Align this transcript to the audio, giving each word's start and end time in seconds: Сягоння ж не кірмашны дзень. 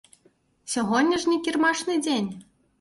Сягоння 0.77 1.21
ж 1.25 1.35
не 1.35 1.39
кірмашны 1.45 2.01
дзень. 2.05 2.29